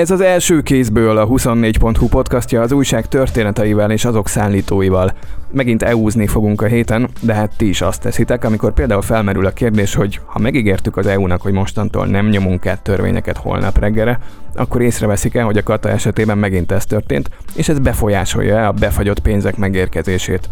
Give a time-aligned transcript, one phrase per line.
[0.00, 5.12] Ez az első kézből a 24.hu podcastja az újság történeteivel és azok szállítóival.
[5.52, 9.50] Megint EU-zni fogunk a héten, de hát ti is azt teszitek, amikor például felmerül a
[9.50, 14.18] kérdés, hogy ha megígértük az EU-nak, hogy mostantól nem nyomunk át törvényeket holnap reggelre,
[14.54, 19.56] akkor észreveszik-e, hogy a kata esetében megint ez történt, és ez befolyásolja a befagyott pénzek
[19.56, 20.48] megérkezését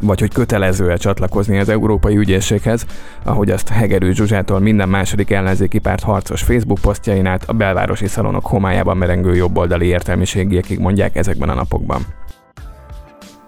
[0.00, 2.86] vagy hogy kötelező-e csatlakozni az Európai Ügyészséghez,
[3.24, 8.46] ahogy azt Hegerő Zsuzsától minden második ellenzéki párt harcos Facebook posztjain át a belvárosi szalonok
[8.46, 12.06] homályában merengő jobboldali értelmiségiekig mondják ezekben a napokban.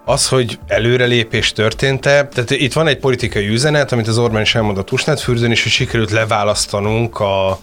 [0.05, 4.91] Az, hogy előrelépés történt-e, tehát itt van egy politikai üzenet, amit az Orbán is elmondott
[4.91, 7.59] Usnetfürdőn is, hogy sikerült leválasztanunk a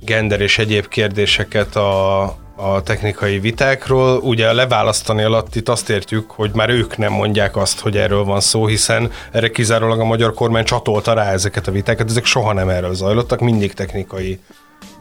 [0.00, 2.22] gender és egyéb kérdéseket a,
[2.56, 4.18] a technikai vitákról.
[4.18, 8.40] Ugye leválasztani alatt itt azt értjük, hogy már ők nem mondják azt, hogy erről van
[8.40, 12.68] szó, hiszen erre kizárólag a magyar kormány csatolta rá ezeket a vitákat, ezek soha nem
[12.68, 14.40] erről zajlottak, mindig technikai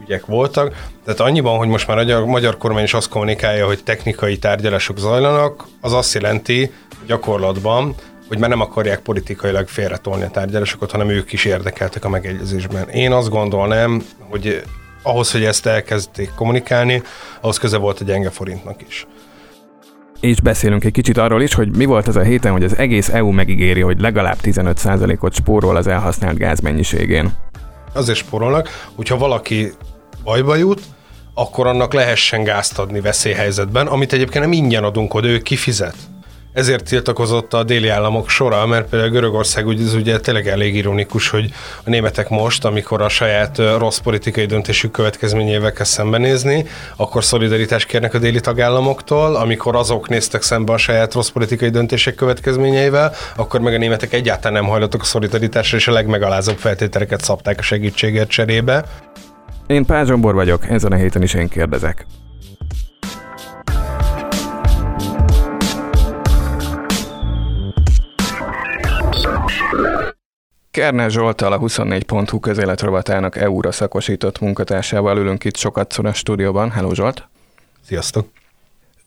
[0.01, 0.87] ügyek voltak.
[1.05, 5.67] Tehát annyiban, hogy most már a magyar kormány is azt kommunikálja, hogy technikai tárgyalások zajlanak,
[5.81, 6.71] az azt jelenti
[7.07, 7.95] gyakorlatban,
[8.27, 12.89] hogy már nem akarják politikailag félretolni a tárgyalásokat, hanem ők is érdekeltek a megegyezésben.
[12.89, 14.63] Én azt gondolnám, hogy
[15.03, 17.01] ahhoz, hogy ezt elkezdték kommunikálni,
[17.41, 19.07] ahhoz köze volt a gyenge forintnak is.
[20.19, 23.09] És beszélünk egy kicsit arról is, hogy mi volt az a héten, hogy az egész
[23.09, 27.33] EU megígéri, hogy legalább 15%-ot spórol az elhasznált gáz mennyiségén.
[27.93, 29.71] Azért spórolnak, hogyha valaki
[30.23, 30.81] bajba jut,
[31.33, 35.95] akkor annak lehessen gázt adni veszélyhelyzetben, amit egyébként nem ingyen adunk oda, ő kifizet
[36.53, 41.29] ezért tiltakozott a déli államok sora, mert például Görögország ugye, ez ugye tényleg elég ironikus,
[41.29, 41.53] hogy
[41.85, 46.65] a németek most, amikor a saját rossz politikai döntésük következményével kell szembenézni,
[46.95, 52.15] akkor szolidaritást kérnek a déli tagállamoktól, amikor azok néztek szembe a saját rossz politikai döntések
[52.15, 57.59] következményeivel, akkor meg a németek egyáltalán nem hajlottak a szolidaritásra, és a legmegalázóbb feltételeket szabták
[57.59, 58.85] a segítségért cserébe.
[59.67, 62.05] Én Pázsombor vagyok, ezen a héten is én kérdezek.
[70.73, 76.71] Kerner Zsoltal a 24.hu közéletrovatának EU-ra szakosított munkatársával ülünk itt sokat a stúdióban.
[76.71, 77.27] Hello Zsolt!
[77.85, 78.27] Sziasztok!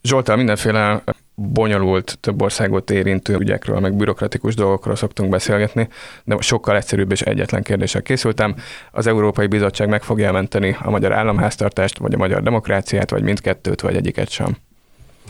[0.02, 1.02] Zsoltal mindenféle
[1.34, 5.88] bonyolult, több országot érintő ügyekről, meg bürokratikus dolgokról szoktunk beszélgetni,
[6.24, 8.54] de sokkal egyszerűbb és egyetlen kérdéssel készültem.
[8.90, 13.80] Az Európai Bizottság meg fogja menteni a magyar államháztartást, vagy a magyar demokráciát, vagy mindkettőt,
[13.80, 14.56] vagy egyiket sem?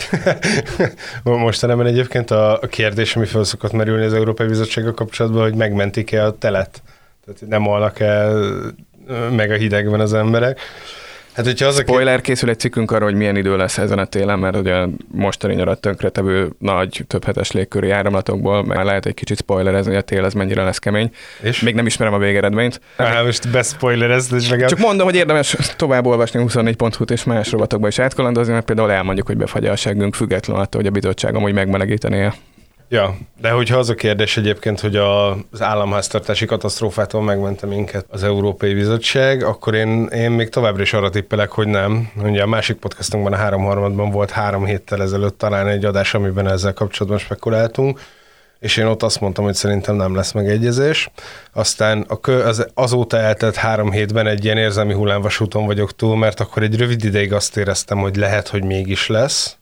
[1.22, 6.38] Mostanában egyébként a, kérdés, ami fel szokott merülni az Európai Bizottsággal kapcsolatban, hogy megmentik-e a
[6.38, 6.82] telet.
[7.24, 8.46] Tehát nem alnak el
[9.30, 10.60] meg a hidegben az emberek.
[11.36, 12.20] Hát, hogyha az Spoiler, a...
[12.20, 15.80] készül egy cikkünk arra, hogy milyen idő lesz ezen a télen, mert ugye mostani nyarat
[15.80, 20.32] tönkretevő nagy, több hetes légköri áramlatokból, mert lehet egy kicsit spoilerezni, hogy a tél ez
[20.32, 21.10] mennyire lesz kemény.
[21.42, 21.60] És?
[21.60, 22.80] Még nem ismerem a végeredményt.
[22.96, 24.70] Á, most bespoilerezd, és legalább...
[24.70, 29.26] Csak mondom, hogy érdemes tovább olvasni 24.hu-t és más rovatokba is átkalandozni, mert például elmondjuk,
[29.26, 32.28] hogy befagy a seggünk, függetlenül attól, hogy a bizottság amúgy megmelegítené
[32.88, 38.22] Ja, de hogyha az a kérdés egyébként, hogy a, az államháztartási katasztrófától megmente minket az
[38.22, 42.10] Európai Bizottság, akkor én, én még továbbra is arra tippelek, hogy nem.
[42.22, 46.72] Ugye a másik podcastunkban, a háromharmadban volt három héttel ezelőtt talán egy adás, amiben ezzel
[46.72, 48.00] kapcsolatban spekuláltunk,
[48.58, 51.10] és én ott azt mondtam, hogy szerintem nem lesz megegyezés.
[51.52, 56.40] Aztán a kö, az, azóta eltelt három hétben egy ilyen érzelmi hullámvasúton vagyok túl, mert
[56.40, 59.56] akkor egy rövid ideig azt éreztem, hogy lehet, hogy mégis lesz.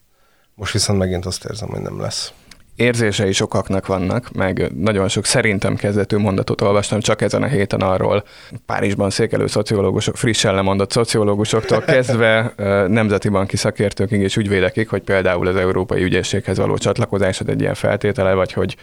[0.55, 2.33] Most viszont megint azt érzem, hogy nem lesz
[2.75, 8.23] érzései sokaknak vannak, meg nagyon sok szerintem kezdetű mondatot olvastam csak ezen a héten arról,
[8.65, 12.53] Párizsban székelő szociológusok, frissen lemondott szociológusoktól kezdve
[12.87, 18.33] nemzeti banki szakértőkig és ügyvédekig, hogy például az Európai Ügyészséghez való csatlakozásod egy ilyen feltétele,
[18.33, 18.75] vagy hogy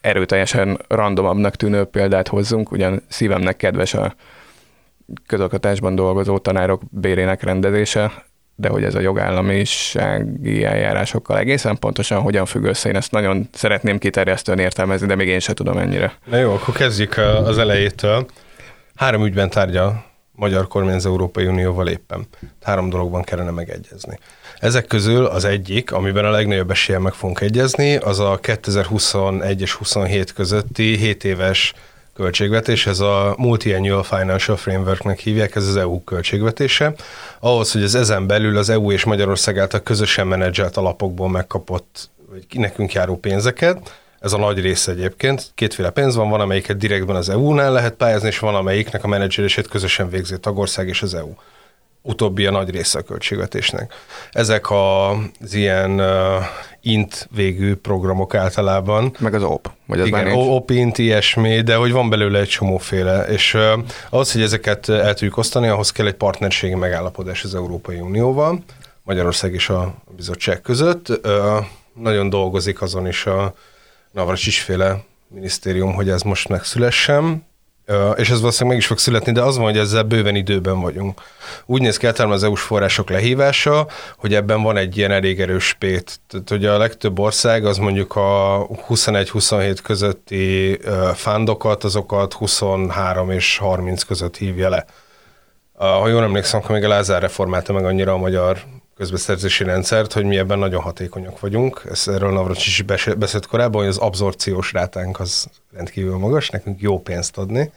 [0.00, 4.14] erőteljesen randomabbnak tűnő példát hozzunk, ugyan szívemnek kedves a
[5.26, 8.12] közoktatásban dolgozó tanárok bérének rendezése,
[8.56, 13.98] de hogy ez a jogállamisági eljárásokkal egészen pontosan hogyan függ össze, én ezt nagyon szeretném
[13.98, 16.12] kiterjesztően értelmezni, de még én sem tudom ennyire.
[16.24, 18.26] Na jó, akkor kezdjük az elejétől.
[18.94, 22.26] Három ügyben tárgya magyar kormány az Európai Unióval éppen.
[22.62, 24.18] Három dologban kellene megegyezni.
[24.58, 29.72] Ezek közül az egyik, amiben a legnagyobb esélye meg fogunk egyezni, az a 2021 és
[29.72, 31.74] 27 közötti 7 éves
[32.14, 36.94] költségvetés, ez a Multi-Annual Financial Frameworknek hívják, ez az EU költségvetése.
[37.40, 42.44] Ahhoz, hogy az ezen belül az EU és Magyarország által közösen menedzselt alapokból megkapott, vagy
[42.60, 45.50] nekünk járó pénzeket, ez a nagy része egyébként.
[45.54, 49.68] Kétféle pénz van, van amelyiket direktben az EU-nál lehet pályázni, és van amelyiknek a menedzselését
[49.68, 51.32] közösen végzi a tagország és az EU.
[52.06, 53.94] Utóbbi a nagy része a költségvetésnek.
[54.32, 56.44] Ezek az ilyen uh,
[56.80, 59.16] int végű programok általában.
[59.18, 63.22] Meg az OP, vagy az Igen, OP, int, ilyesmi, de hogy van belőle egy csomóféle,
[63.22, 63.72] és uh,
[64.10, 68.64] ahhoz, hogy ezeket el tudjuk osztani, ahhoz kell egy partnerségi megállapodás az Európai Unióval,
[69.02, 71.08] Magyarország és a bizottság között.
[71.08, 71.64] Uh,
[71.94, 73.54] nagyon dolgozik azon is a
[74.10, 77.44] Navracsics féle minisztérium, hogy ez most megszülessen
[78.16, 81.20] és ez valószínűleg meg is fog születni, de az van, hogy ezzel bőven időben vagyunk.
[81.66, 83.86] Úgy néz ki általában az EU-s források lehívása,
[84.16, 86.20] hogy ebben van egy ilyen elég erős spét.
[86.28, 90.78] Tehát ugye a legtöbb ország az mondjuk a 21-27 közötti
[91.14, 94.84] fándokat, azokat 23 és 30 között hívja le.
[95.76, 98.58] Ha jól emlékszem, akkor még a Lázár reformálta meg annyira a magyar
[98.96, 101.82] közbeszerzési rendszert, hogy mi ebben nagyon hatékonyak vagyunk.
[101.90, 102.82] Ezt erről Navracsics is
[103.16, 107.72] beszélt korábban, hogy az abszorciós rátánk az rendkívül magas, nekünk jó pénzt adni,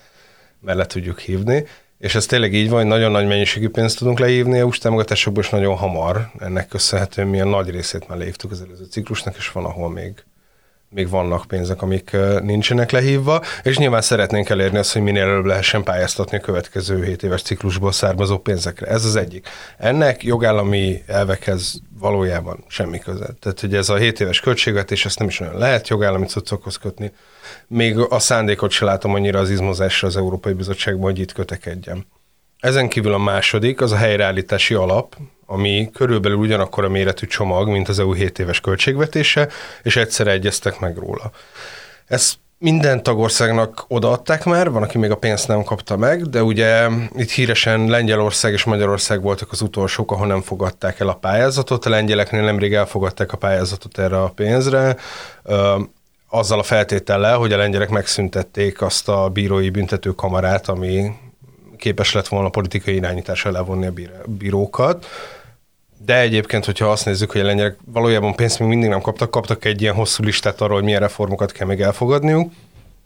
[0.59, 1.65] mert le tudjuk hívni,
[1.99, 5.49] és ez tényleg így van, hogy nagyon nagy mennyiségű pénzt tudunk lehívni EU-s támogatásokból, és
[5.49, 6.31] nagyon hamar.
[6.39, 10.23] Ennek köszönhetően milyen nagy részét már leívtuk az előző ciklusnak, és van, ahol még
[10.89, 15.83] még vannak pénzek, amik nincsenek lehívva, és nyilván szeretnénk elérni azt, hogy minél előbb lehessen
[15.83, 18.87] pályáztatni a következő 7 éves ciklusból származó pénzekre.
[18.87, 19.47] Ez az egyik.
[19.77, 23.29] Ennek jogállami elvekhez valójában semmi köze.
[23.39, 27.11] Tehát, hogy ez a 7 éves költségvetés, ezt nem is olyan lehet jogállami cuccokhoz kötni.
[27.67, 32.05] Még a szándékot se látom annyira az izmozásra az Európai Bizottságban, hogy itt kötekedjem.
[32.59, 35.15] Ezen kívül a második, az a helyreállítási alap,
[35.49, 39.47] ami körülbelül ugyanakkor a méretű csomag, mint az EU 7 éves költségvetése,
[39.83, 41.31] és egyszerre egyeztek meg róla.
[42.05, 46.87] Ezt minden tagországnak odaadták már, van, aki még a pénzt nem kapta meg, de ugye
[47.15, 51.85] itt híresen Lengyelország és Magyarország voltak az utolsók, ahol nem fogadták el a pályázatot.
[51.85, 54.95] A lengyeleknél nemrég elfogadták a pályázatot erre a pénzre,
[56.29, 61.11] azzal a feltétellel, hogy a lengyelek megszüntették azt a bírói büntetőkamarát, ami
[61.77, 63.93] képes lett volna politikai irányításra levonni a
[64.25, 65.05] bírókat.
[66.07, 69.65] De egyébként, hogyha azt nézzük, hogy a lengyelek valójában pénzt még mindig nem kaptak, kaptak
[69.65, 72.51] egy ilyen hosszú listát arról, hogy milyen reformokat kell még elfogadniuk,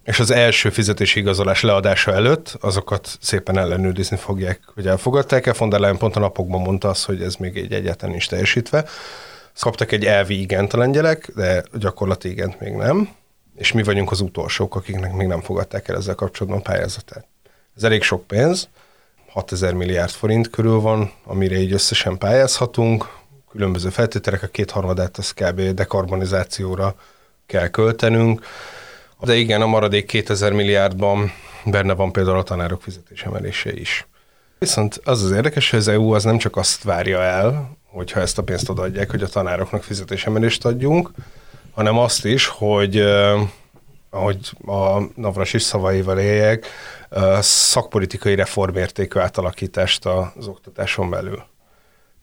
[0.04, 5.54] és az első fizetési igazolás leadása előtt azokat szépen ellenőrizni fogják, hogy elfogadták el.
[5.58, 8.86] Von der Leyen pont a napokban mondta azt, hogy ez még egy egyáltalán nincs teljesítve.
[9.60, 13.10] Kaptak egy elvi igent a lengyelek, de gyakorlati igent még nem,
[13.56, 17.26] és mi vagyunk az utolsók, akiknek még nem fogadták el ezzel kapcsolatban pályázatát.
[17.76, 18.70] Ez elég sok pénz,
[19.32, 23.20] 6000 milliárd forint körül van, amire így összesen pályázhatunk,
[23.52, 25.62] különböző feltételek, a kétharmadát az kb.
[25.62, 26.96] dekarbonizációra
[27.46, 28.46] kell költenünk,
[29.20, 31.32] de igen, a maradék 2000 milliárdban
[31.66, 34.08] benne van például a tanárok fizetésemelése is.
[34.60, 38.38] Viszont az az érdekes, hogy az EU az nem csak azt várja el, hogyha ezt
[38.38, 41.12] a pénzt odaadják, hogy a tanároknak fizetésemelést adjunk,
[41.72, 43.04] hanem azt is, hogy
[44.14, 46.68] ahogy a Navras is szavaival éljek,
[47.40, 51.44] szakpolitikai reformértékű átalakítást az oktatáson belül.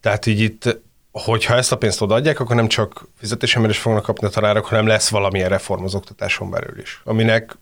[0.00, 0.80] Tehát így itt,
[1.12, 5.08] hogyha ezt a pénzt odaadják, akkor nem csak fizetésemelést fognak kapni a tanárok, hanem lesz
[5.08, 7.00] valamilyen reform az oktatáson belül is.
[7.04, 7.56] Aminek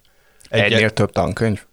[0.48, 1.64] egy Egynél több tankönyv?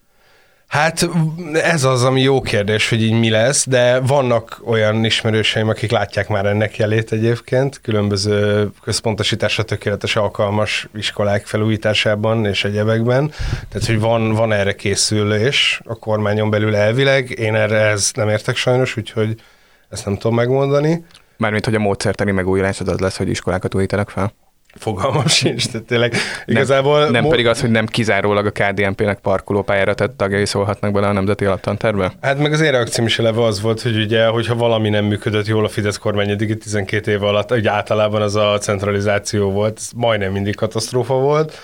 [0.73, 1.09] Hát
[1.53, 6.27] ez az, ami jó kérdés, hogy így mi lesz, de vannak olyan ismerőseim, akik látják
[6.27, 13.31] már ennek jelét egyébként, különböző központosításra tökéletes alkalmas iskolák felújításában és egyebekben.
[13.69, 17.29] Tehát, hogy van, van erre készülés a kormányon belül elvileg.
[17.29, 19.41] Én erre ez nem értek sajnos, úgyhogy
[19.89, 21.05] ezt nem tudom megmondani.
[21.37, 24.33] Mármint, hogy a módszertani megújulás az lesz, hogy iskolákat újítanak fel?
[24.75, 26.13] Fogalmam sincs, tehát tényleg
[26.45, 26.99] igazából...
[26.99, 31.07] Nem, nem mo- pedig az, hogy nem kizárólag a KDNP-nek parkolópályára tett tagjai szólhatnak bele
[31.07, 32.13] a nemzeti alaptanterbe?
[32.21, 35.45] Hát meg az én reakcióm is eleve az volt, hogy ugye, hogyha valami nem működött
[35.48, 39.89] jól a Fidesz kormány eddig 12 év alatt, ugye általában az a centralizáció volt, ez
[39.95, 41.57] majdnem mindig katasztrófa volt.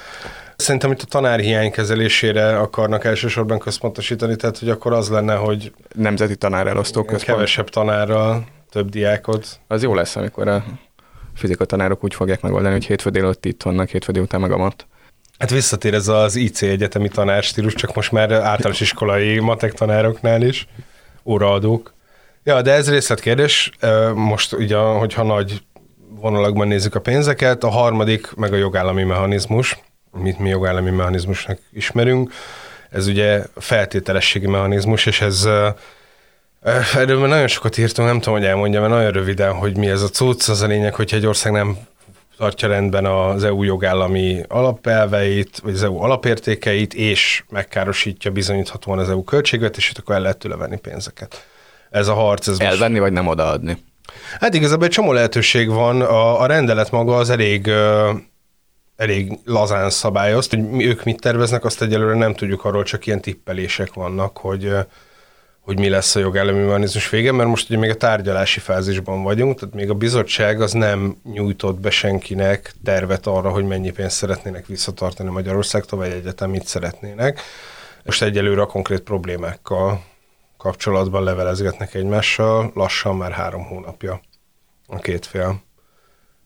[0.55, 5.72] Szerintem itt a tanárhiány kezelésére akarnak elsősorban központosítani, tehát hogy akkor az lenne, hogy...
[5.95, 7.38] Nemzeti tanárelosztó központ.
[7.38, 9.60] Kevesebb tanárral, több diákot.
[9.67, 10.63] Az jó lesz, amikor a
[11.39, 14.88] fizika tanárok úgy fogják megoldani, hogy hétfő délután itt vannak, hétfő délután meg a mat.
[15.38, 20.67] Hát visszatér ez az IC egyetemi tanárstílus, csak most már általános iskolai matek tanároknál is,
[21.24, 21.93] óraadók.
[22.43, 23.72] Ja, de ez részletkérdés.
[24.13, 25.63] Most ugye, hogyha nagy
[26.10, 29.79] vonalakban nézzük a pénzeket, a harmadik meg a jogállami mechanizmus,
[30.12, 32.31] mit mi jogállami mechanizmusnak ismerünk.
[32.89, 35.48] Ez ugye feltételességi mechanizmus, és ez
[36.62, 40.01] Erről már nagyon sokat írtam, nem tudom, hogy elmondjam, mert nagyon röviden, hogy mi ez
[40.01, 40.50] a cucc.
[40.50, 41.78] Az a lényeg, hogyha egy ország nem
[42.38, 49.24] tartja rendben az EU jogállami alapelveit, vagy az EU alapértékeit, és megkárosítja bizonyíthatóan az EU
[49.24, 51.48] költségvetését, akkor el lehet tőle venni pénzeket.
[51.89, 52.48] Ez a harc.
[52.48, 53.01] Ez Elvenni, most...
[53.01, 53.78] vagy nem odaadni?
[54.39, 56.01] Hát igazából egy csomó lehetőség van.
[56.01, 57.72] A, a rendelet maga az elég
[58.96, 63.22] elég lazán szabályozt, hogy mi, ők mit terveznek, azt egyelőre nem tudjuk, arról csak ilyen
[63.22, 64.72] tippelések vannak, hogy
[65.60, 69.60] hogy mi lesz a jogállami mechanizmus vége, mert most ugye még a tárgyalási fázisban vagyunk,
[69.60, 74.66] tehát még a bizottság az nem nyújtott be senkinek tervet arra, hogy mennyi pénzt szeretnének
[74.66, 77.42] visszatartani Magyarországtól, vagy egyetem mit szeretnének.
[78.04, 80.04] Most egyelőre a konkrét problémákkal
[80.58, 84.22] kapcsolatban levelezgetnek egymással, lassan már három hónapja
[84.88, 85.62] a két fél.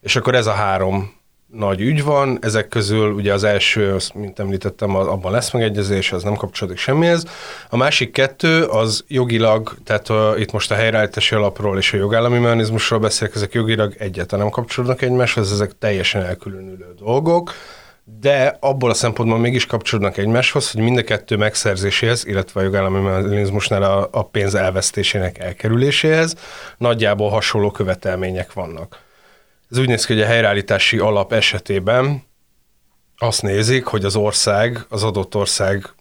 [0.02, 1.14] És akkor ez a három
[1.54, 6.36] nagy ügy van, ezek közül ugye az első, mint említettem, abban lesz megegyezés, az nem
[6.36, 7.26] kapcsolódik semmihez.
[7.70, 12.40] A másik kettő az jogilag, tehát a, itt most a helyreállítási alapról és a jogállami
[12.40, 17.54] mechanizmusról beszélek, ezek jogilag egyáltalán nem kapcsolódnak egymáshoz, ezek teljesen elkülönülő dolgok,
[18.20, 23.00] de abból a szempontból mégis kapcsolódnak egymáshoz, hogy mind a kettő megszerzéséhez, illetve a jogállami
[23.00, 26.36] mechanizmusnál a, a pénz elvesztésének elkerüléséhez
[26.78, 29.00] nagyjából hasonló követelmények vannak.
[29.74, 32.24] Ez úgy néz ki, hogy a helyreállítási alap esetében
[33.18, 35.94] azt nézik, hogy az ország, az adott ország,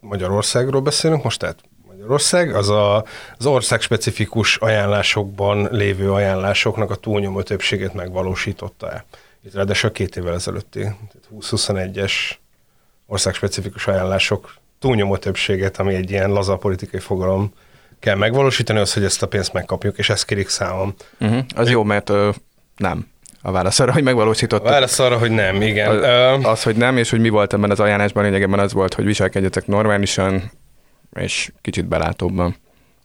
[0.00, 3.04] Magyarországról beszélünk most, tehát Magyarország, az a,
[3.38, 9.04] az ország specifikus ajánlásokban lévő ajánlásoknak a túlnyomó többségét megvalósította-e.
[9.44, 10.86] Itt ráadásul két évvel ezelőtti,
[11.40, 12.12] 2021-es
[13.06, 17.52] országspecifikus ajánlások túlnyomó többséget, ami egy ilyen laza politikai fogalom
[17.98, 20.94] kell megvalósítani, az, hogy ezt a pénzt megkapjuk, és ezt kérik számom.
[21.20, 21.44] Uh-huh.
[21.54, 22.12] Az jó, mert
[22.78, 23.06] nem.
[23.42, 24.66] A válasz arra, hogy megvalósítottuk.
[24.66, 25.90] A válasz arra, hogy nem, igen.
[25.90, 29.04] Az, az, hogy nem, és hogy mi volt ebben az ajánlásban, lényegében az volt, hogy
[29.04, 30.50] viselkedjetek normálisan,
[31.20, 32.56] és kicsit belátóbban.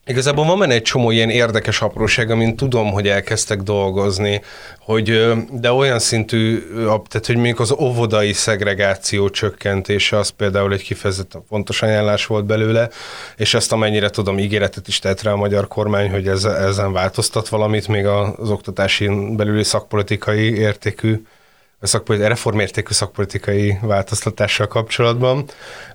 [0.06, 4.42] Igazából van benne egy csomó ilyen érdekes apróság, amin tudom, hogy elkezdtek dolgozni,
[4.80, 11.44] hogy, de olyan szintű, tehát hogy még az óvodai szegregáció csökkentése az például egy kifejezetten
[11.50, 12.90] fontos ajánlás volt belőle,
[13.38, 17.48] és ezt amennyire tudom, ígéretet is tett rá a magyar kormány, hogy ez, ezen változtat
[17.48, 21.22] valamit, még az oktatási belüli szakpolitikai értékű
[21.88, 25.46] szakpolitikai, reformértékű szakpolitikai változtatással kapcsolatban,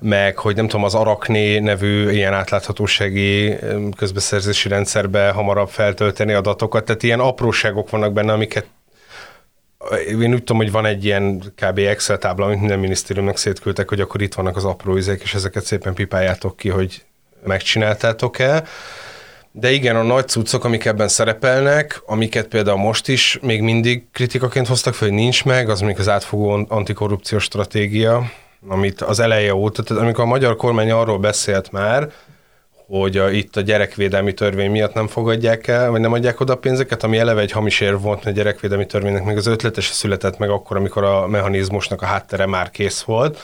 [0.01, 3.57] meg hogy nem tudom, az Arakné nevű ilyen átláthatósági
[3.97, 8.67] közbeszerzési rendszerbe hamarabb feltölteni adatokat, tehát ilyen apróságok vannak benne, amiket
[10.09, 11.79] én úgy tudom, hogy van egy ilyen kb.
[11.79, 15.65] Excel tábla, amit minden minisztériumnak szétküldtek, hogy akkor itt vannak az apró izék, és ezeket
[15.65, 17.05] szépen pipáljátok ki, hogy
[17.45, 18.65] megcsináltátok-e.
[19.53, 24.67] De igen, a nagy cuccok, amik ebben szerepelnek, amiket például most is még mindig kritikaként
[24.67, 28.31] hoztak fel, hogy nincs meg, az még az átfogó antikorrupciós stratégia,
[28.69, 32.13] amit az eleje óta, tehát amikor a magyar kormány arról beszélt már,
[32.89, 36.57] hogy a, itt a gyerekvédelmi törvény miatt nem fogadják el, vagy nem adják oda a
[36.57, 40.39] pénzeket, ami eleve egy hamis érv volt, mert a gyerekvédelmi törvénynek még az ötletese született
[40.39, 43.39] meg akkor, amikor a mechanizmusnak a háttere már kész volt,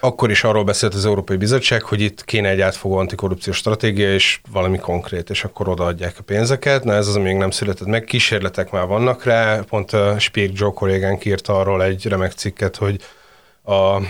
[0.00, 4.40] akkor is arról beszélt az Európai Bizottság, hogy itt kéne egy átfogó antikorrupciós stratégia, és
[4.52, 6.84] valami konkrét, és akkor odaadják a pénzeket.
[6.84, 8.04] Na ez az, ami még nem született meg.
[8.04, 13.00] Kísérletek már vannak rá, pont a Spirk Joe kollégánk írt arról egy remek cikket, hogy
[13.64, 14.00] a,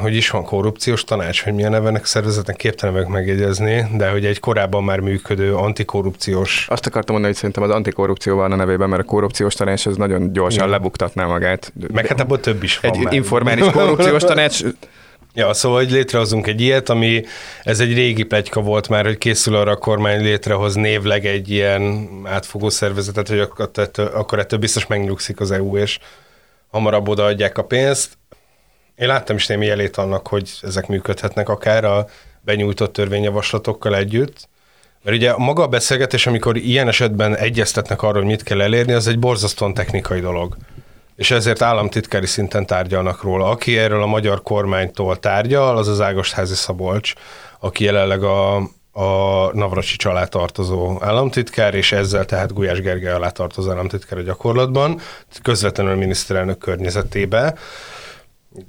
[0.00, 4.40] hogy is van korrupciós tanács, hogy milyen nevenek szervezetnek képtelen meg megjegyezni, de hogy egy
[4.40, 6.66] korábban már működő antikorrupciós...
[6.68, 9.96] Azt akartam mondani, hogy szerintem az antikorrupció van a nevében, mert a korrupciós tanács az
[9.96, 10.70] nagyon gyorsan Igen.
[10.70, 11.72] lebuktatná magát.
[11.92, 13.12] Meg hát abból több is van Egy már.
[13.12, 14.60] informális korrupciós tanács
[15.34, 17.24] Ja, szóval, hogy létrehozunk egy ilyet, ami,
[17.62, 22.08] ez egy régi plegyka volt már, hogy készül arra a kormány létrehoz névleg egy ilyen
[22.24, 23.48] átfogó szervezetet, hogy
[23.96, 25.98] akkor, ettől biztos megnyugszik az EU, és
[26.70, 28.18] hamarabb odaadják a pénzt.
[28.96, 32.06] Én láttam is némi jelét annak, hogy ezek működhetnek akár a
[32.40, 34.48] benyújtott törvényjavaslatokkal együtt.
[35.02, 39.06] Mert ugye maga a beszélgetés, amikor ilyen esetben egyeztetnek arról, hogy mit kell elérni, az
[39.06, 40.56] egy borzasztóan technikai dolog
[41.16, 43.48] és ezért államtitkári szinten tárgyalnak róla.
[43.48, 47.12] Aki erről a magyar kormánytól tárgyal, az az Ágosházi Szabolcs,
[47.60, 48.56] aki jelenleg a,
[48.92, 55.00] a Navracsics alá tartozó államtitkár, és ezzel tehát Gulyás Gergely alá tartozó államtitkár a gyakorlatban,
[55.42, 57.54] közvetlenül a miniszterelnök környezetébe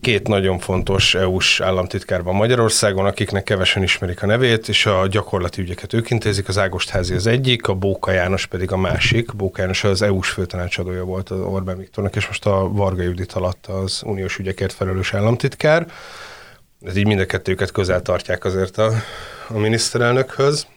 [0.01, 5.61] két nagyon fontos EU-s államtitkár van Magyarországon, akiknek kevesen ismerik a nevét, és a gyakorlati
[5.61, 6.47] ügyeket ők intézik.
[6.47, 9.35] Az Ágostházi az egyik, a Bóka János pedig a másik.
[9.35, 13.65] Bóka János az EU-s főtanácsadója volt az Orbán Viktornak, és most a Varga Judit alatt
[13.67, 15.85] az uniós ügyekért felelős államtitkár.
[16.85, 18.91] Ez így mind a kettőket közel tartják azért a,
[19.47, 20.67] a miniszterelnökhöz.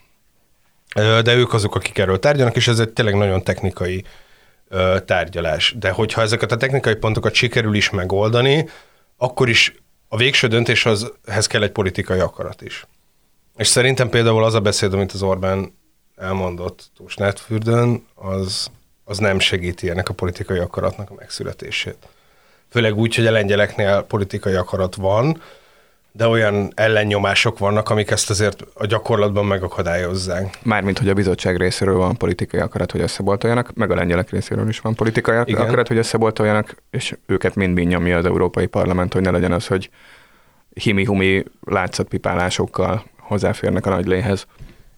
[1.22, 4.04] De ők azok, akik erről tárgyalnak, és ez egy tényleg nagyon technikai
[5.04, 5.74] tárgyalás.
[5.78, 8.68] De hogyha ezeket a technikai pontokat sikerül is megoldani,
[9.16, 9.74] akkor is
[10.08, 12.86] a végső döntéshez kell egy politikai akarat is.
[13.56, 15.74] És szerintem például az a beszéd, amit az Orbán
[16.16, 18.70] elmondott Tusnádfürdőn, az,
[19.04, 22.08] az nem segíti ennek a politikai akaratnak a megszületését.
[22.68, 25.42] Főleg úgy, hogy a lengyeleknél politikai akarat van,
[26.16, 30.58] de olyan ellennyomások vannak, amik ezt azért a gyakorlatban megakadályozzák.
[30.62, 34.80] Mármint, hogy a bizottság részéről van politikai akarat, hogy összeboltoljanak, meg a lengyelek részéről is
[34.80, 35.60] van politikai Igen.
[35.60, 39.90] akarat, hogy összeboltoljanak, és őket mind-mind nyomja az Európai Parlament, hogy ne legyen az, hogy
[40.74, 44.46] himi-humi látszatpipálásokkal hozzáférnek a nagy léhez.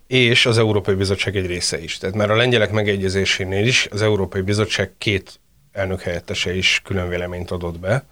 [0.06, 1.98] és az Európai Bizottság egy része is.
[1.98, 5.40] Tehát már a lengyelek megegyezésénél is az Európai Bizottság két
[5.72, 8.04] elnök helyettese is külön véleményt adott be,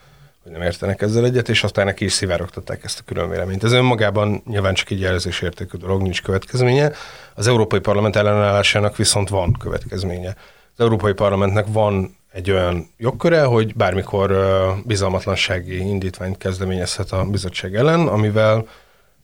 [0.46, 3.64] hogy nem értenek ezzel egyet, és aztán neki is szivárogtatták ezt a külön véleményt.
[3.64, 6.92] Ez önmagában nyilván csak egy jelzésértékű dolog, nincs következménye.
[7.34, 10.28] Az Európai Parlament ellenállásának viszont van következménye.
[10.74, 14.36] Az Európai Parlamentnek van egy olyan jogköre, hogy bármikor
[14.84, 18.66] bizalmatlansági indítványt kezdeményezhet a bizottság ellen, amivel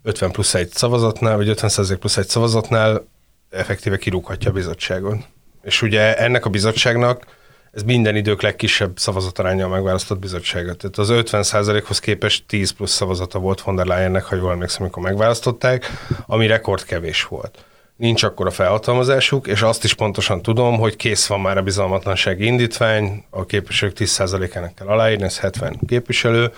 [0.03, 3.07] 50 plusz egy szavazatnál, vagy 50 plusz egy szavazatnál
[3.51, 5.17] effektíve kirúghatja a bizottságot.
[5.63, 7.27] És ugye ennek a bizottságnak
[7.73, 10.75] ez minden idők legkisebb szavazataránya megválasztott bizottsága.
[10.75, 15.03] Tehát az 50%-hoz képest 10 plusz szavazata volt von der Leyennek, ha jól emlékszem, amikor
[15.03, 15.91] megválasztották,
[16.27, 17.65] ami rekord kevés volt.
[17.97, 22.45] Nincs akkor a felhatalmazásuk, és azt is pontosan tudom, hogy kész van már a bizalmatlansági
[22.45, 26.53] indítvány, a képviselők 10%-ának kell aláírni, ez 70 képviselő,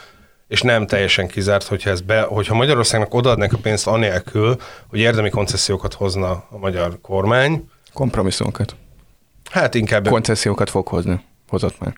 [0.48, 4.56] és nem teljesen kizárt, hogyha, ez be, hogyha Magyarországnak odaadnak a pénzt anélkül,
[4.86, 7.68] hogy érdemi koncesziókat hozna a magyar kormány.
[7.92, 8.76] Kompromisszumokat.
[9.54, 10.08] Hát inkább...
[10.08, 11.20] Koncesziókat fog hozni.
[11.48, 11.92] Hozott már.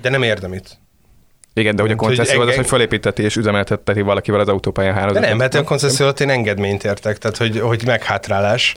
[0.00, 0.78] De nem érdemit.
[1.54, 5.22] Igen, de hogy a koncesszió hogy az, hogy felépíteti és üzemelteteti valakivel az autópálya hálózatot.
[5.22, 8.76] De nem, mert a koncesszió alatt én engedményt értek, tehát hogy, hogy meghátrálás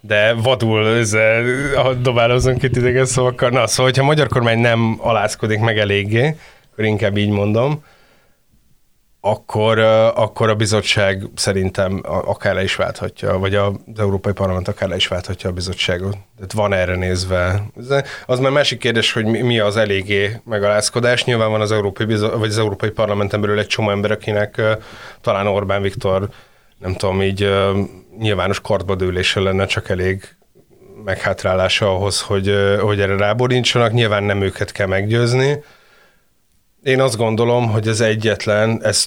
[0.00, 1.44] de vadul ezzel
[2.02, 3.50] dobálozunk itt idegen szavakkal.
[3.50, 6.36] Na, szóval, hogyha a magyar kormány nem alázkodik meg eléggé,
[6.72, 7.84] akkor inkább így mondom,
[9.30, 9.78] akkor,
[10.14, 15.06] akkor a bizottság szerintem akár le is válthatja, vagy az Európai Parlament akár le is
[15.06, 16.16] válthatja a bizottságot.
[16.36, 17.62] Tehát van erre nézve.
[18.26, 21.24] Az már másik kérdés, hogy mi az eléggé megalázkodás.
[21.24, 24.62] Nyilván van az Európai, vagy az Európai Parlamenten belül egy csomó ember, akinek
[25.20, 26.28] talán Orbán Viktor,
[26.78, 27.50] nem tudom, így
[28.18, 28.96] nyilvános kartba
[29.34, 30.36] lenne csak elég
[31.04, 33.92] meghátrálása ahhoz, hogy, hogy erre ráborítsanak.
[33.92, 35.62] Nyilván nem őket kell meggyőzni.
[36.82, 39.06] Én azt gondolom, hogy ez egyetlen, ez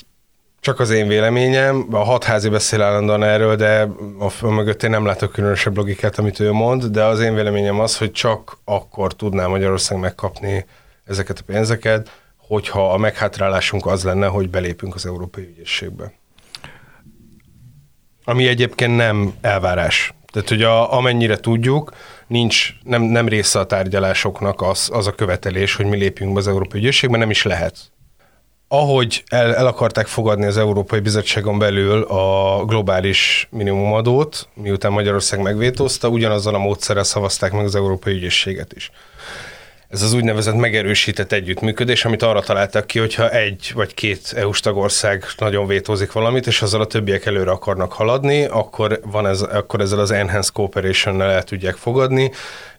[0.59, 3.87] csak az én véleményem, a hatházi beszél állandóan erről, de
[4.19, 7.97] a mögött én nem látok különösebb logikát, amit ő mond, de az én véleményem az,
[7.97, 10.65] hogy csak akkor tudná Magyarország megkapni
[11.05, 16.13] ezeket a pénzeket, hogyha a meghátrálásunk az lenne, hogy belépünk az Európai Ügyészségbe.
[18.23, 20.13] Ami egyébként nem elvárás.
[20.31, 21.93] Tehát, hogy a, amennyire tudjuk,
[22.27, 26.47] nincs, nem, nem része a tárgyalásoknak az, az a követelés, hogy mi lépjünk be az
[26.47, 27.91] Európai Ügyészségbe, nem is lehet
[28.71, 36.08] ahogy el, el akarták fogadni az Európai Bizottságon belül a globális minimumadót, miután Magyarország megvétózta,
[36.08, 38.91] ugyanazzal a módszerrel szavazták meg az Európai Ügyészséget is.
[39.89, 45.25] Ez az úgynevezett megerősített együttműködés, amit arra találtak ki, hogyha egy vagy két EU-s tagország
[45.38, 49.99] nagyon vétózik valamit, és azzal a többiek előre akarnak haladni, akkor, van ez, akkor ezzel
[49.99, 52.32] az Enhanced Cooperation-nel el tudják fogadni,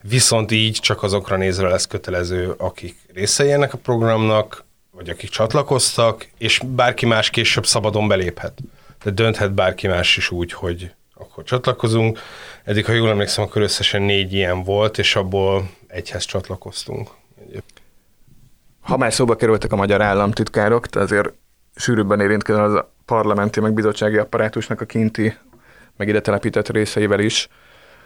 [0.03, 4.65] viszont így csak azokra nézve lesz kötelező, akik részei ennek a programnak,
[5.01, 8.59] vagy akik csatlakoztak, és bárki más később szabadon beléphet.
[9.05, 12.19] De dönthet bárki más is úgy, hogy akkor csatlakozunk.
[12.65, 17.11] Eddig, ha jól emlékszem, akkor összesen négy ilyen volt, és abból egyhez csatlakoztunk.
[18.81, 21.33] Ha már szóba kerültek a magyar államtitkárok, azért
[21.75, 25.37] sűrűbben érintkezzen az parlamenti meg bizottsági apparátusnak a kinti,
[25.97, 27.49] meg ide telepített részeivel is.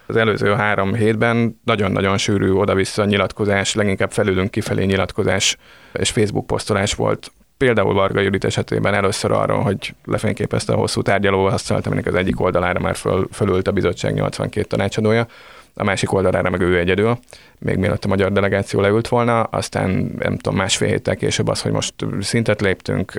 [0.07, 5.57] Az előző három hétben nagyon-nagyon sűrű oda-vissza nyilatkozás, leginkább felülünk kifelé nyilatkozás
[5.93, 7.33] és Facebook posztolás volt.
[7.57, 12.81] Például Varga Judit esetében először arról, hogy lefényképezte a hosszú tárgyalóasztalt, aminek az egyik oldalára
[12.81, 15.27] már föl, fölült a bizottság 82 tanácsadója,
[15.77, 17.19] a másik oldalára meg ő egyedül,
[17.59, 21.73] még mielőtt a magyar delegáció leült volna, aztán nem tudom, másfél héttel később az, hogy
[21.73, 23.12] most szintet léptünk,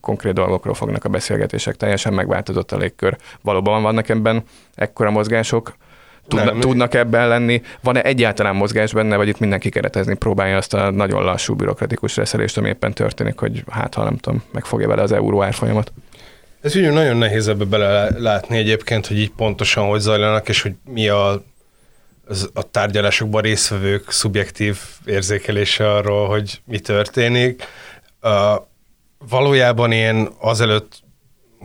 [0.00, 3.16] konkrét dolgokról fognak a beszélgetések, teljesen megváltozott a légkör.
[3.42, 4.42] Valóban vannak ebben
[4.74, 5.76] ekkora mozgások,
[6.28, 6.60] Tudna, nem.
[6.60, 7.62] tudnak ebben lenni?
[7.80, 12.58] Van-e egyáltalán mozgás benne, vagy itt mindenki keretezni próbálja azt a nagyon lassú bürokratikus reszelést,
[12.58, 15.92] ami éppen történik, hogy hát ha nem tudom, megfogja vele az euró árfolyamat?
[16.60, 21.08] Ez úgy nagyon nehéz ebbe belelátni egyébként, hogy így pontosan hogy zajlanak, és hogy mi
[21.08, 21.42] a,
[22.26, 27.62] az, a tárgyalásokban résztvevők szubjektív érzékelése arról, hogy mi történik.
[28.22, 28.30] Uh,
[29.28, 31.02] valójában én azelőtt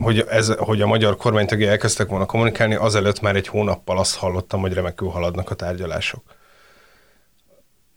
[0.00, 4.60] hogy, ez, hogy a magyar kormánytagja elkezdtek volna kommunikálni, azelőtt már egy hónappal azt hallottam,
[4.60, 6.22] hogy remekül haladnak a tárgyalások.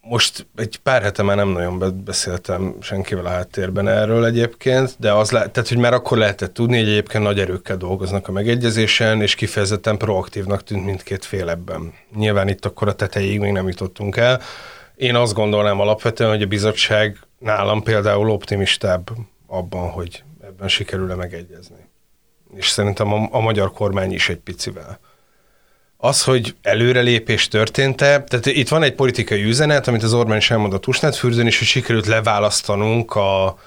[0.02, 5.32] Most egy pár hete már nem nagyon beszéltem senkivel a háttérben erről egyébként, de az
[5.32, 9.36] le, tehát, hogy már akkor lehetett tudni, hogy egyébként nagy erőkkel dolgoznak a megegyezésen, és
[9.36, 11.94] kifejezetten proaktívnak tűnt mindkét fél ebben.
[12.16, 14.42] Nyilván itt akkor a tetejéig még nem jutottunk el.
[14.96, 19.10] Én azt gondolnám alapvetően, hogy a bizottság nálam például optimistább
[19.48, 21.90] abban, hogy ebben sikerül-e megegyezni
[22.56, 25.00] és szerintem a, a magyar kormány is egy picivel.
[25.98, 30.82] Az, hogy előrelépés történt-e, tehát itt van egy politikai üzenet, amit az Orbán is elmondott
[30.82, 33.58] Tusnetfürdőn is, hogy sikerült leválasztanunk a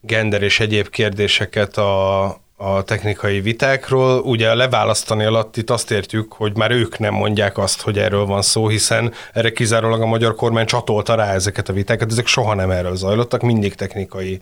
[0.00, 2.24] gender és egyéb kérdéseket a,
[2.56, 4.20] a technikai vitákról.
[4.20, 8.42] Ugye leválasztani alatt itt azt értjük, hogy már ők nem mondják azt, hogy erről van
[8.42, 12.70] szó, hiszen erre kizárólag a magyar kormány csatolta rá ezeket a vitákat, ezek soha nem
[12.70, 14.40] erről zajlottak, mindig technikai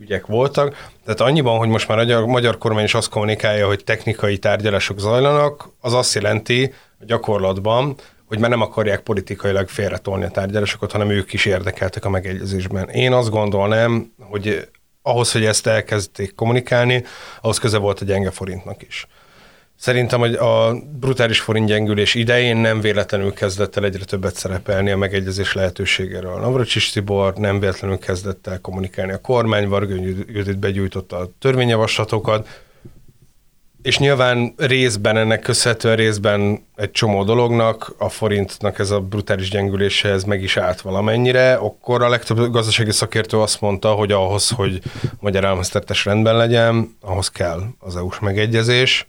[0.00, 0.88] ügyek voltak.
[1.04, 5.68] Tehát annyiban, hogy most már a magyar, kormány is azt kommunikálja, hogy technikai tárgyalások zajlanak,
[5.80, 11.32] az azt jelenti a gyakorlatban, hogy már nem akarják politikailag félretolni a tárgyalásokat, hanem ők
[11.32, 12.88] is érdekeltek a megegyezésben.
[12.88, 14.68] Én azt gondolnám, hogy
[15.02, 17.04] ahhoz, hogy ezt elkezdték kommunikálni,
[17.40, 19.06] ahhoz köze volt a gyenge forintnak is.
[19.80, 24.96] Szerintem hogy a brutális forint gyengülés idején nem véletlenül kezdett el egyre többet szerepelni a
[24.96, 26.40] megegyezés lehetőségéről.
[26.40, 32.48] Navracsis Tibor nem véletlenül kezdett el kommunikálni a kormány, Vargony Judit begyújtotta a törvényjavaslatokat,
[33.82, 40.08] és nyilván részben ennek köszönhetően részben egy csomó dolognak, a forintnak ez a brutális gyengülése,
[40.08, 44.82] ez meg is állt valamennyire, akkor a legtöbb gazdasági szakértő azt mondta, hogy ahhoz, hogy
[45.20, 49.06] magyar államháztartás rendben legyen, ahhoz kell az EU-s megegyezés.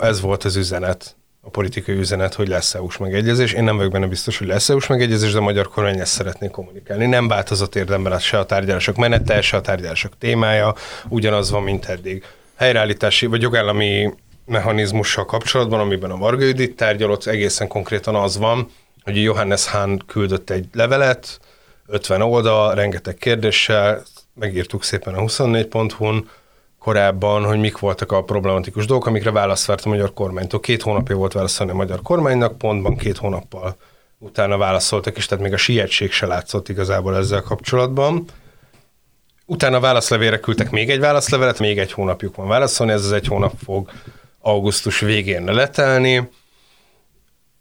[0.00, 3.52] Ez volt az üzenet, a politikai üzenet, hogy lesz EU-s megegyezés.
[3.52, 6.48] Én nem vagyok benne biztos, hogy lesz EU-s megegyezés, de a magyar kormány ezt szeretné
[6.48, 7.06] kommunikálni.
[7.06, 10.74] Nem változott érdemben se a tárgyalások menete, se a tárgyalások témája,
[11.08, 14.10] ugyanaz van, mint eddig helyreállítási vagy jogállami
[14.46, 18.70] mechanizmussal kapcsolatban, amiben a Varga Judit tárgyalott, egészen konkrétan az van,
[19.04, 21.40] hogy Johannes Hahn küldött egy levelet,
[21.86, 24.02] 50 oldal, rengeteg kérdéssel,
[24.34, 26.28] megírtuk szépen a 24.hu-n,
[26.82, 30.60] korábban, hogy mik voltak a problematikus dolgok, amikre választ várt a magyar kormánytól.
[30.60, 33.76] Két hónapja volt válaszolni a magyar kormánynak, pontban két hónappal
[34.18, 38.24] utána válaszoltak, és tehát még a sietség se látszott igazából ezzel kapcsolatban.
[39.46, 43.54] Utána válaszlevére küldtek még egy válaszlevelet, még egy hónapjuk van válaszolni, ez az egy hónap
[43.64, 43.90] fog
[44.40, 46.30] augusztus végén letelni.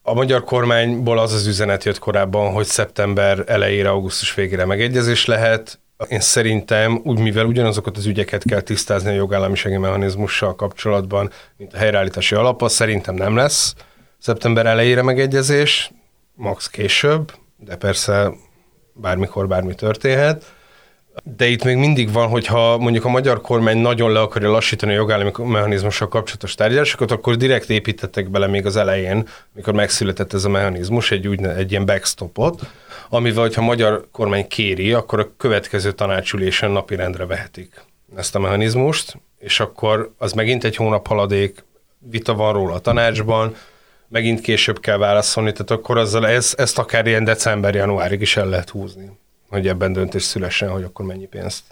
[0.01, 5.79] A magyar kormányból az az üzenet jött korábban, hogy szeptember elejére, augusztus végére megegyezés lehet.
[6.07, 11.77] Én szerintem, úgy mivel ugyanazokat az ügyeket kell tisztázni a jogállamisági mechanizmussal kapcsolatban, mint a
[11.77, 13.75] helyreállítási alap, szerintem nem lesz
[14.17, 15.91] szeptember elejére megegyezés,
[16.33, 18.31] max később, de persze
[18.93, 20.53] bármikor bármi történhet.
[21.23, 24.95] De itt még mindig van, hogyha mondjuk a magyar kormány nagyon le akarja lassítani a
[24.95, 30.49] jogállami mechanizmussal kapcsolatos tárgyalásokat, akkor direkt építettek bele még az elején, mikor megszületett ez a
[30.49, 32.61] mechanizmus, egy, úgy, egy ilyen backstopot,
[33.17, 37.83] amivel, hogyha a magyar kormány kéri, akkor a következő tanácsülésen napirendre vehetik
[38.15, 41.63] ezt a mechanizmust, és akkor az megint egy hónap haladék,
[41.99, 43.55] vita van róla a tanácsban,
[44.07, 48.69] megint később kell válaszolni, tehát akkor azzal ez, ezt akár ilyen december-januárig is el lehet
[48.69, 49.19] húzni
[49.51, 51.63] hogy ebben döntés szülessen, hogy akkor mennyi pénzt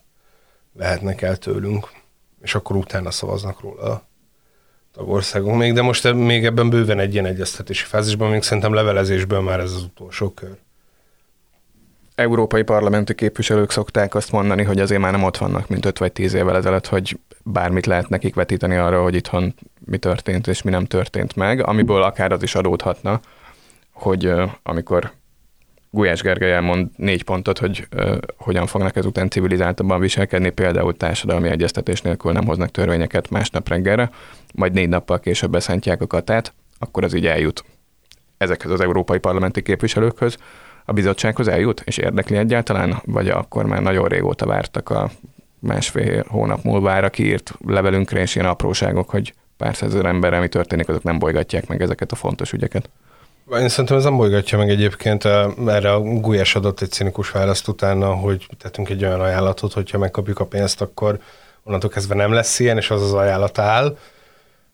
[0.71, 1.89] vehetnek el tőlünk,
[2.41, 4.07] és akkor utána szavaznak róla a
[4.93, 9.59] tagországok még, de most még ebben bőven egy ilyen egyeztetési fázisban, még szerintem levelezésből már
[9.59, 10.57] ez az utolsó kör.
[12.19, 16.11] Európai parlamenti képviselők szokták azt mondani, hogy azért már nem ott vannak, mint 5 vagy
[16.11, 19.53] 10 évvel ezelőtt, hogy bármit lehet nekik vetíteni arra, hogy itthon
[19.85, 23.19] mi történt és mi nem történt meg, amiből akár az is adódhatna,
[23.93, 25.11] hogy amikor
[25.89, 32.01] Gulyás Gergely elmond négy pontot, hogy uh, hogyan fognak ezután civilizáltabban viselkedni, például társadalmi egyeztetés
[32.01, 34.09] nélkül nem hoznak törvényeket másnap reggelre,
[34.53, 37.63] majd négy nappal később beszántják a katát, akkor az így eljut
[38.37, 40.37] ezekhez az európai parlamenti képviselőkhöz,
[40.89, 45.09] a bizottsághoz eljut, és érdekli egyáltalán, vagy akkor már nagyon régóta vártak a
[45.59, 51.03] másfél hónap múlva kiírt levelünkre, és ilyen apróságok, hogy pár százezer emberrel mi történik, azok
[51.03, 52.89] nem bolygatják meg ezeket a fontos ügyeket.
[53.51, 55.25] Én szerintem ez nem bolygatja meg egyébként,
[55.67, 60.39] erre a Gulyás adott egy cinikus választ utána, hogy tettünk egy olyan ajánlatot, hogyha megkapjuk
[60.39, 61.19] a pénzt, akkor
[61.63, 63.97] onnantól kezdve nem lesz ilyen, és az az ajánlat áll.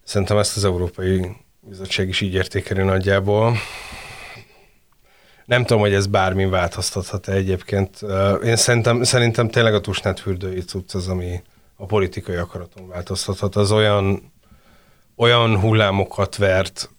[0.04, 3.54] Szerintem ezt az Európai Bizottság is így értékeli nagyjából.
[5.46, 8.00] Nem tudom, hogy ez bármi változtathat-e egyébként.
[8.44, 11.42] Én szerintem, szerintem tényleg a tusnát fürdői cucc az, ami
[11.76, 13.56] a politikai akaraton változtathat.
[13.56, 14.32] Az olyan,
[15.16, 16.90] olyan hullámokat vert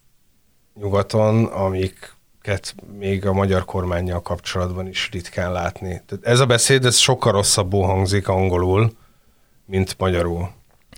[0.74, 6.02] nyugaton, amiket még a magyar kormányjal kapcsolatban is ritkán látni.
[6.06, 8.92] Tehát ez a beszéd, ez sokkal rosszabbul hangzik angolul,
[9.64, 10.50] mint magyarul.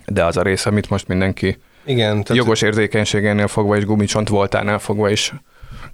[0.06, 4.78] De az a rész, amit most mindenki igen, tehát jogos érzékenységénél fogva és gumicsont voltánál
[4.78, 5.34] fogva is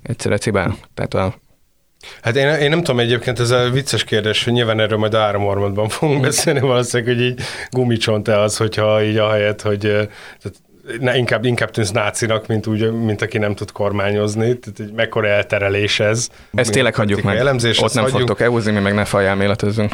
[0.02, 0.76] egyszerre cibál.
[0.94, 1.34] Tehát a
[2.22, 5.20] Hát én, én nem tudom egyébként, ez a vicces kérdés, hogy nyilván erről majd a
[5.20, 7.40] áramormatban fogunk beszélni, valószínűleg, hogy így
[7.70, 10.62] gumicsont-e az, hogyha így ahelyett, hogy tehát
[11.00, 14.58] ne, inkább, inkább tűnsz nácinak, mint, úgy, mint aki nem tud kormányozni.
[14.58, 16.28] Tehát egy mekkora elterelés ez.
[16.54, 17.36] Ezt tényleg hagyjuk meg.
[17.36, 18.20] Elemzés, Ott nem hagyjuk.
[18.20, 19.92] fogtok elhúzni, mi meg ne fajelméletezünk.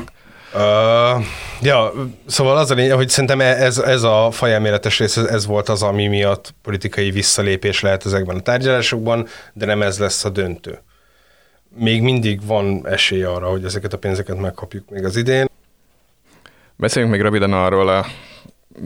[0.54, 1.24] Uh,
[1.62, 1.92] ja,
[2.26, 6.06] szóval az a lényeg, hogy szerintem ez, ez a fajelméletes rész, ez volt az, ami
[6.06, 10.82] miatt politikai visszalépés lehet ezekben a tárgyalásokban, de nem ez lesz a döntő.
[11.74, 15.46] Még mindig van esély arra, hogy ezeket a pénzeket megkapjuk még az idén.
[16.76, 18.06] Beszéljünk még röviden arról a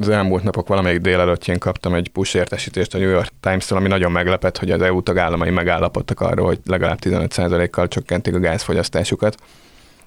[0.01, 4.13] az elmúlt napok valamelyik délelőttjén kaptam egy push értesítést a New York Times-től, ami nagyon
[4.13, 9.37] meglepett, hogy az EU tagállamai megállapodtak arról, hogy legalább 15%-kal csökkentik a gázfogyasztásukat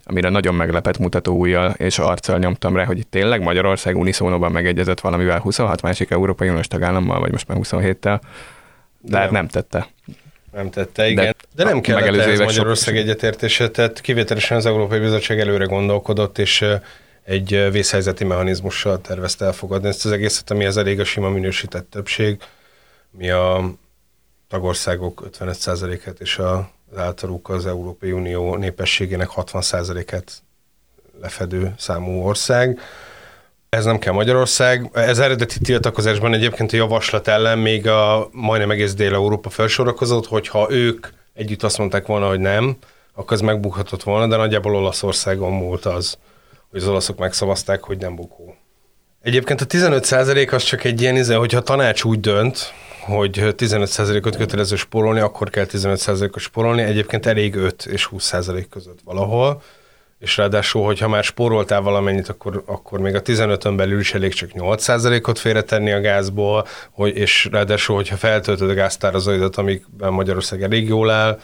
[0.10, 5.40] amire nagyon meglepett mutató újjal és arccal nyomtam rá, hogy tényleg Magyarország uniszónóban megegyezett valamivel
[5.40, 8.20] 26 másik Európai Uniós tagállammal, vagy most már 27-tel,
[9.02, 9.88] de hát nem tette.
[10.58, 11.26] Nem tette, igen.
[11.26, 16.66] De, de nem kellett ez Magyarország egyetértése, tehát kivételesen az Európai Bizottság előre gondolkodott, és
[17.24, 22.42] egy vészhelyzeti mechanizmussal tervezte elfogadni ezt az egészet, ami az elég a sima minősített többség,
[23.12, 23.72] mi a
[24.48, 30.32] tagországok 55%-et és az általuk az Európai Unió népességének 60%-et
[31.22, 32.80] lefedő számú ország.
[33.70, 34.90] Ez nem kell Magyarország.
[34.94, 41.08] Ez eredeti tiltakozásban egyébként a javaslat ellen még a majdnem egész Dél-Európa felsorakozott, hogyha ők
[41.34, 42.78] együtt azt mondták volna, hogy nem,
[43.14, 46.18] akkor ez megbukhatott volna, de nagyjából Olaszországon múlt az,
[46.70, 48.56] hogy az olaszok megszavazták, hogy nem bukó.
[49.22, 54.36] Egyébként a 15% az csak egy ilyen, izé, hogyha a tanács úgy dönt, hogy 15%-ot
[54.36, 59.62] kötelező spórolni, akkor kell 15%-ot spórolni, egyébként elég 5 és 20% között valahol,
[60.20, 64.50] és ráadásul, hogyha már spóroltál valamennyit, akkor, akkor még a 15-ön belül is elég csak
[64.54, 71.10] 8%-ot félretenni a gázból, hogy, és ráadásul, hogyha feltöltöd a gáztárazaidat, amikben Magyarország elég jól
[71.10, 71.40] áll,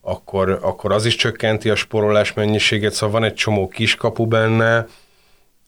[0.00, 4.86] akkor, akkor az is csökkenti a spórolás mennyiségét, szóval van egy csomó kiskapu benne.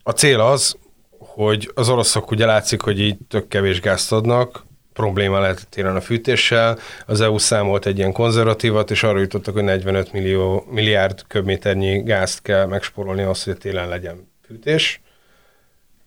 [0.03, 0.77] A cél az,
[1.19, 6.01] hogy az oroszok ugye látszik, hogy így tök kevés gázt adnak, probléma lehetett télen a
[6.01, 6.79] fűtéssel.
[7.07, 12.43] Az EU számolt egy ilyen konzervatívat, és arra jutottak, hogy 45 millió, milliárd köbméternyi gázt
[12.43, 15.01] kell megsporolni ahhoz, hogy télen legyen fűtés.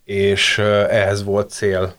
[0.04, 1.94] És ehhez volt cél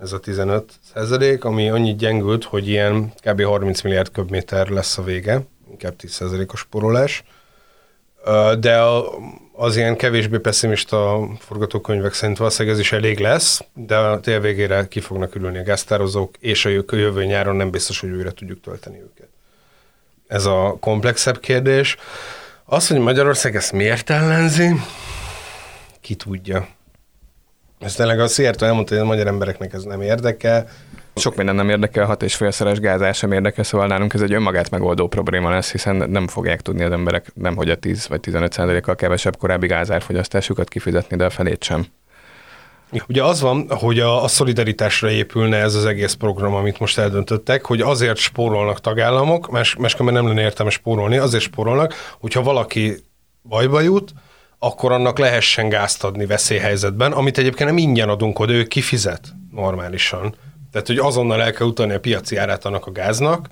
[0.00, 3.42] ez a 15 százalék, ami annyit gyengült, hogy ilyen kb.
[3.42, 7.24] 30 milliárd köbméter lesz a vége, inkább 10 százalékos sporolás.
[8.58, 8.82] De
[9.56, 14.86] az ilyen kevésbé pessimista forgatókönyvek szerint valószínűleg ez is elég lesz, de a tél végére
[14.88, 19.00] ki fognak ülni a gáztározók, és a jövő nyáron nem biztos, hogy újra tudjuk tölteni
[19.00, 19.28] őket.
[20.26, 21.96] Ez a komplexebb kérdés.
[22.64, 24.74] Az, hogy Magyarország ezt miért ellenzi,
[26.00, 26.68] ki tudja.
[27.78, 30.68] Ez tényleg a Szijjártó elmondta, hogy a magyar embereknek ez nem érdekel,
[31.14, 34.70] sok minden nem érdekel, hat és félszeres gázás sem érdekel, szóval nálunk ez egy önmagát
[34.70, 38.52] megoldó probléma lesz, hiszen nem fogják tudni az emberek nem hogy a 10 vagy 15
[38.52, 41.86] százalékkal kevesebb korábbi gázárfogyasztásukat kifizetni, de a felét sem.
[43.08, 47.64] Ugye az van, hogy a, a szolidaritásra épülne ez az egész program, amit most eldöntöttek,
[47.64, 52.96] hogy azért spórolnak tagállamok, más, máskülönben nem lenne értelme spórolni, azért spórolnak, hogyha valaki
[53.42, 54.12] bajba jut,
[54.58, 60.34] akkor annak lehessen gázt adni veszélyhelyzetben, amit egyébként nem ingyen adunk oda, ő kifizet normálisan.
[60.74, 63.48] Tehát, hogy azonnal el kell utalni a piaci árát annak a gáznak,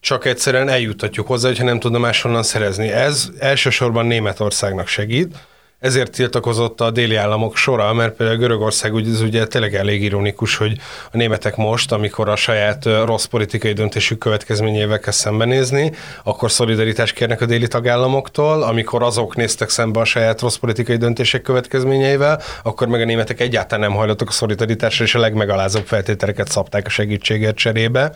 [0.00, 2.88] csak egyszerűen eljuttatjuk hozzá, hogyha nem tudna máshonnan szerezni.
[2.88, 5.36] Ez elsősorban Németországnak segít,
[5.84, 10.56] ezért tiltakozott a déli államok sora, mert például Görögország ugye, ez ugye tényleg elég ironikus,
[10.56, 10.78] hogy
[11.12, 15.92] a németek most, amikor a saját rossz politikai döntésük következményével kell szembenézni,
[16.22, 21.42] akkor szolidaritást kérnek a déli tagállamoktól, amikor azok néztek szembe a saját rossz politikai döntések
[21.42, 26.86] következményeivel, akkor meg a németek egyáltalán nem hajlottak a szolidaritásra, és a legmegalázóbb feltételeket szabták
[26.86, 28.12] a segítségért cserébe.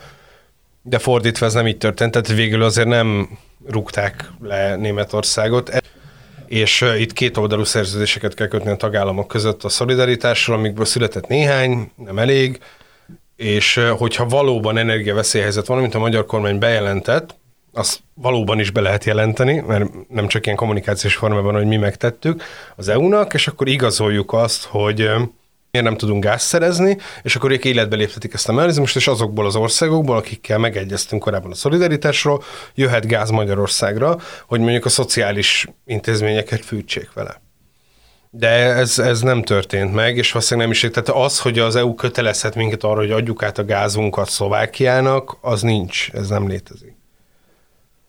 [0.83, 5.71] De fordítva ez nem így történt, tehát végül azért nem rúgták le Németországot
[6.49, 11.91] és itt két oldalú szerződéseket kell kötni a tagállamok között a szolidaritásról, amikből született néhány,
[11.97, 12.59] nem elég,
[13.37, 17.37] és hogyha valóban energiaveszélyhelyzet van, mint a magyar kormány bejelentett,
[17.73, 22.43] azt valóban is be lehet jelenteni, mert nem csak ilyen kommunikációs formában, hogy mi megtettük
[22.77, 25.11] az EU-nak, és akkor igazoljuk azt, hogy
[25.81, 29.47] miért nem tudunk gáz szerezni, és akkor ők életbe léptetik ezt a mechanizmust, és azokból
[29.47, 32.43] az országokból, akikkel megegyeztünk korábban a szolidaritásról,
[32.75, 37.41] jöhet gáz Magyarországra, hogy mondjuk a szociális intézményeket fűtsék vele.
[38.31, 40.93] De ez, ez nem történt meg, és valószínűleg nem is.
[40.93, 45.63] Tehát az, hogy az EU kötelezhet minket arra, hogy adjuk át a gázunkat Szlovákiának, az
[45.63, 46.97] nincs, ez nem létezik.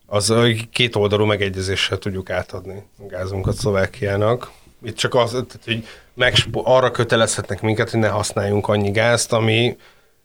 [0.05, 0.33] Az
[0.71, 4.51] két oldalú megegyezéssel tudjuk átadni a gázunkat Szlovákiának.
[4.83, 9.77] Itt csak az, tehát, hogy meg arra kötelezhetnek minket, hogy ne használjunk annyi gázt, ami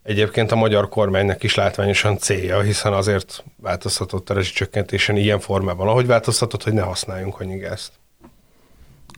[0.03, 6.07] egyébként a magyar kormánynak is látványosan célja, hiszen azért változtatott a rezsicsökkentésen ilyen formában, ahogy
[6.07, 7.93] változtatott, hogy ne használjunk annyi gázt.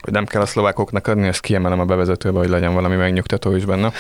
[0.03, 3.65] Hogy nem kell a szlovákoknak adni, ezt kiemelem a bevezetőbe, hogy legyen valami megnyugtató is
[3.65, 3.87] benne.
[3.87, 3.93] A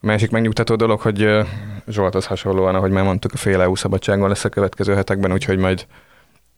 [0.06, 1.28] másik megnyugtató dolog, hogy
[1.88, 5.86] Zsolthoz hasonlóan, ahogy már mondtuk, a fél EU szabadságon lesz a következő hetekben, úgyhogy majd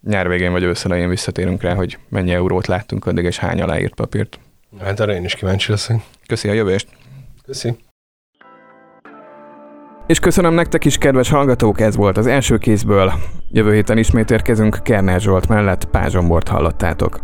[0.02, 4.38] nyár végén vagy őszelején visszatérünk rá, hogy mennyi eurót láttunk addig, és hány aláírt papírt.
[4.80, 6.00] Hát arra én is kíváncsi leszek.
[6.26, 6.88] Köszi a jövést!
[7.44, 7.76] Köszi!
[10.06, 13.12] És köszönöm nektek is, kedves hallgatók, ez volt az első kézből.
[13.50, 17.20] Jövő héten ismét érkezünk, Kerner Zsolt mellett Pázsombort hallottátok.